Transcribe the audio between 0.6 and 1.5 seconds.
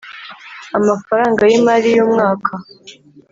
Amafaranga